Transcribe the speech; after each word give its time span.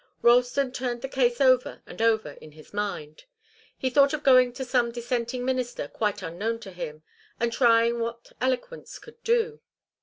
Ralston 0.23 0.71
turned 0.71 1.03
the 1.03 1.07
case 1.07 1.39
over 1.39 1.83
and 1.85 2.01
over 2.01 2.31
in 2.31 2.53
his 2.53 2.73
mind. 2.73 3.25
He 3.77 3.91
thought 3.91 4.13
of 4.13 4.23
going 4.23 4.51
to 4.53 4.65
some 4.65 4.91
dissenting 4.91 5.45
minister 5.45 5.87
quite 5.87 6.23
unknown 6.23 6.57
to 6.61 6.71
him, 6.71 7.03
and 7.39 7.53
trying 7.53 7.99
what 7.99 8.31
eloquence 8.41 8.97
could 8.97 9.21
do. 9.23 9.61